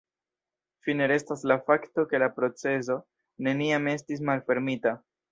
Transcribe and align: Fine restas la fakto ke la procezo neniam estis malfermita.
Fine 0.85 1.07
restas 1.09 1.43
la 1.51 1.57
fakto 1.67 2.05
ke 2.13 2.21
la 2.23 2.29
procezo 2.37 2.95
neniam 3.49 3.91
estis 3.93 4.23
malfermita. 4.31 4.95